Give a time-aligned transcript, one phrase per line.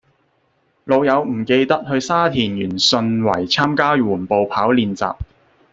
[0.85, 5.15] 老友唔記得去沙田源順圍參加緩步跑練習